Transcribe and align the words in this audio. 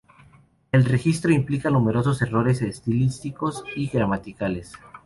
El 0.71 0.85
registro 0.85 1.31
implica 1.31 1.69
numerosos 1.69 2.23
errores 2.23 2.63
estilísticos 2.63 3.63
y 3.75 3.87
gramaticales. 3.87 4.73